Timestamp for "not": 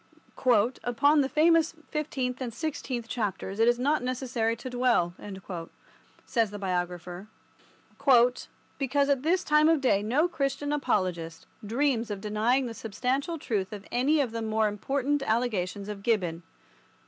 3.77-4.01